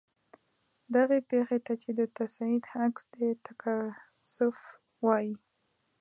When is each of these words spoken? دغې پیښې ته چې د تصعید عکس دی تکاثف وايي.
دغې 0.95 1.19
پیښې 1.29 1.59
ته 1.65 1.73
چې 1.81 1.89
د 1.99 2.01
تصعید 2.17 2.63
عکس 2.81 3.03
دی 3.13 3.29
تکاثف 3.45 4.57
وايي. 5.05 5.33